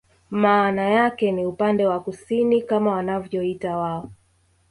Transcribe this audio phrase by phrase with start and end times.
[0.31, 4.11] Maana yake ni upande wa kusini kama wanavyoita wao